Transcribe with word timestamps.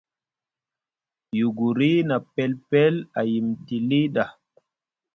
Yuguri 1.37 1.91
na 2.09 2.17
pelpel 2.33 2.95
a 3.17 3.21
yimiti 3.29 3.75
lii 3.89 4.07
ɗa. 4.15 4.25